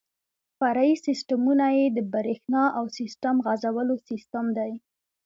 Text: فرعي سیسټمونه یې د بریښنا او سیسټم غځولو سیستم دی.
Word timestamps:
فرعي 0.57 0.93
سیسټمونه 1.07 1.65
یې 1.77 1.85
د 1.97 1.99
بریښنا 2.13 2.63
او 2.77 2.85
سیسټم 2.97 3.35
غځولو 3.45 3.95
سیستم 4.09 4.45
دی. 4.57 4.71